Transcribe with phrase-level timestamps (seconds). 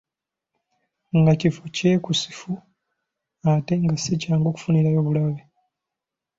[1.17, 2.51] Nga kifo kyekusifu
[3.53, 5.41] ate nga si kyangu kufunirayo bulabe.